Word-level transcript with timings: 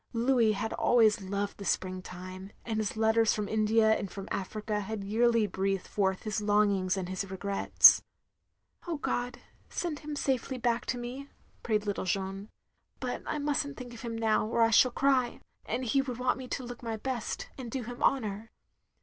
Louis 0.13 0.53
had 0.53 0.73
always 0.73 1.21
loved 1.21 1.59
the 1.59 1.63
spring 1.63 2.01
time; 2.01 2.49
and 2.65 2.79
his 2.79 2.97
letters 2.97 3.35
from 3.35 3.47
India 3.47 3.91
and 3.95 4.09
from 4.09 4.27
Africa 4.31 4.79
had 4.79 5.03
yearly 5.03 5.45
breathed 5.45 5.85
forth 5.85 6.23
his 6.23 6.41
longings 6.41 6.97
and 6.97 7.07
his 7.07 7.29
regrets." 7.29 8.01
Oh 8.87 8.97
God, 8.97 9.37
send 9.69 9.99
him 9.99 10.15
safely 10.15 10.57
back 10.57 10.87
to 10.87 10.97
me," 10.97 11.29
prayed 11.61 11.85
little 11.85 12.05
Jeanne, 12.05 12.49
"but 12.99 13.21
I 13.27 13.37
must 13.37 13.63
n't 13.67 13.77
think 13.77 13.93
of 13.93 14.01
him 14.01 14.17
now, 14.17 14.47
or 14.47 14.63
I 14.63 14.71
shall 14.71 14.89
cry, 14.89 15.39
and 15.67 15.85
he 15.85 16.01
would 16.01 16.17
want 16.17 16.39
me 16.39 16.47
to 16.47 16.63
look 16.63 16.81
my 16.81 16.97
best, 16.97 17.49
and 17.55 17.69
do 17.69 17.83
him 17.83 18.01
honour." 18.01 18.49